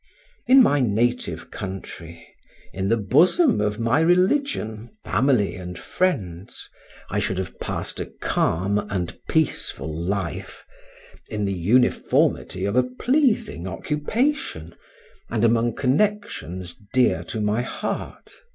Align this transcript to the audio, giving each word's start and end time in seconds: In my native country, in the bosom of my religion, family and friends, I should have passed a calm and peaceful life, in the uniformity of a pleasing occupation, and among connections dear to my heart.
In 0.47 0.63
my 0.63 0.79
native 0.79 1.51
country, 1.51 2.25
in 2.73 2.89
the 2.89 2.97
bosom 2.97 3.61
of 3.61 3.79
my 3.79 3.99
religion, 3.99 4.89
family 5.05 5.53
and 5.55 5.77
friends, 5.77 6.67
I 7.11 7.19
should 7.19 7.37
have 7.37 7.59
passed 7.59 7.99
a 7.99 8.07
calm 8.07 8.79
and 8.89 9.15
peaceful 9.29 9.95
life, 9.95 10.65
in 11.29 11.45
the 11.45 11.53
uniformity 11.53 12.65
of 12.65 12.75
a 12.75 12.81
pleasing 12.81 13.67
occupation, 13.67 14.73
and 15.29 15.45
among 15.45 15.75
connections 15.75 16.75
dear 16.93 17.23
to 17.25 17.39
my 17.39 17.61
heart. 17.61 18.31